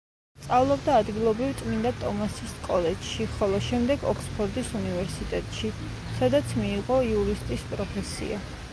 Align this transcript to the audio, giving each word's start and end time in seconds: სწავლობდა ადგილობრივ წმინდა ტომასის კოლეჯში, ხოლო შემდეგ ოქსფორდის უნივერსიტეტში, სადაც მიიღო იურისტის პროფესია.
სწავლობდა 0.43 0.93
ადგილობრივ 1.01 1.51
წმინდა 1.59 1.91
ტომასის 2.03 2.55
კოლეჯში, 2.63 3.29
ხოლო 3.35 3.61
შემდეგ 3.67 4.07
ოქსფორდის 4.15 4.73
უნივერსიტეტში, 4.83 5.73
სადაც 6.19 6.61
მიიღო 6.65 7.03
იურისტის 7.13 7.73
პროფესია. 7.75 8.47